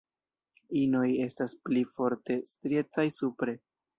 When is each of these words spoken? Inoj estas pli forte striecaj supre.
Inoj 0.79 1.03
estas 1.25 1.53
pli 1.69 1.83
forte 1.97 2.39
striecaj 2.53 3.07
supre. 3.21 3.55